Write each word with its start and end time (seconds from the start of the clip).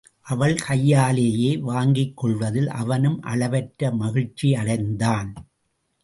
அவள் 0.21 0.55
கையாலேயே 0.55 1.55
வாங்கிக்கொள்வதில் 1.55 2.67
அவனும் 2.67 3.21
அளவற்ற 3.21 3.91
மகிழ்ச்சியடைந்தான். 3.91 5.29